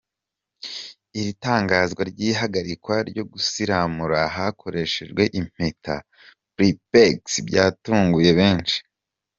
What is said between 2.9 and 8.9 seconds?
ryo gusiramura hakoreshejwe impeta “prepex” byatunguye benshi.